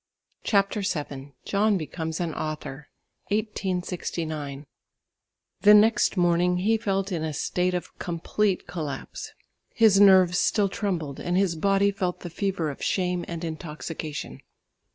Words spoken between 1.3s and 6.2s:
JOHN BECOMES AN AUTHOR (1869) The next